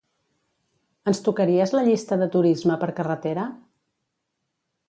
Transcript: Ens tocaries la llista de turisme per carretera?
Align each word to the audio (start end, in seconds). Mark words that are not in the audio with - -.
Ens 1.11 1.19
tocaries 1.27 1.75
la 1.79 1.83
llista 1.89 2.19
de 2.23 2.31
turisme 2.39 2.81
per 2.85 2.93
carretera? 3.01 3.47